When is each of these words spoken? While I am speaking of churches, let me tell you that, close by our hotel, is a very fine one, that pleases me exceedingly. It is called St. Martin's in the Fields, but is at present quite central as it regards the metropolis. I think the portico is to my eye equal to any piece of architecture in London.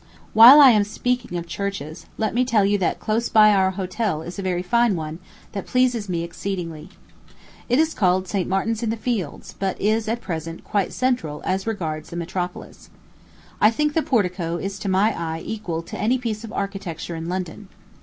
While 0.33 0.59
I 0.59 0.71
am 0.71 0.83
speaking 0.83 1.37
of 1.37 1.45
churches, 1.45 2.07
let 2.17 2.33
me 2.33 2.43
tell 2.43 2.65
you 2.65 2.79
that, 2.79 2.97
close 2.99 3.29
by 3.29 3.53
our 3.53 3.69
hotel, 3.69 4.23
is 4.23 4.39
a 4.39 4.41
very 4.41 4.63
fine 4.63 4.95
one, 4.95 5.19
that 5.51 5.67
pleases 5.67 6.09
me 6.09 6.23
exceedingly. 6.23 6.89
It 7.69 7.77
is 7.77 7.93
called 7.93 8.27
St. 8.27 8.49
Martin's 8.49 8.81
in 8.81 8.89
the 8.89 8.97
Fields, 8.97 9.53
but 9.59 9.79
is 9.79 10.07
at 10.07 10.19
present 10.19 10.63
quite 10.63 10.91
central 10.91 11.43
as 11.45 11.61
it 11.61 11.67
regards 11.67 12.09
the 12.09 12.15
metropolis. 12.15 12.89
I 13.61 13.69
think 13.69 13.93
the 13.93 14.01
portico 14.01 14.57
is 14.57 14.79
to 14.79 14.89
my 14.89 15.13
eye 15.15 15.43
equal 15.45 15.83
to 15.83 15.99
any 15.99 16.17
piece 16.17 16.43
of 16.43 16.51
architecture 16.51 17.15
in 17.15 17.29
London. 17.29 17.67